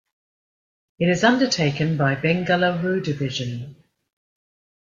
It 0.97 1.09
is 1.09 1.23
undertaken 1.23 1.95
by 1.95 2.15
Bengaluru 2.15 3.03
Division. 3.05 3.75